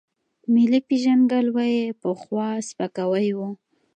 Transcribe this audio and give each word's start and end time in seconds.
ملي 0.53 0.79
پېژندګلوۍ 0.87 1.75
پخوا 2.01 2.47
سپکاوی 2.67 3.29
و. 3.37 3.39